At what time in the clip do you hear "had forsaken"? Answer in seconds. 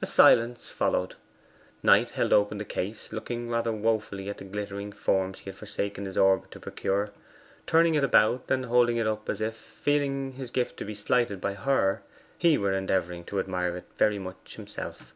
5.50-6.06